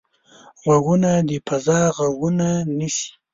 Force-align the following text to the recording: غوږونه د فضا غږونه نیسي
غوږونه 0.63 1.11
د 1.27 1.31
فضا 1.47 1.79
غږونه 1.97 2.47
نیسي 2.77 3.07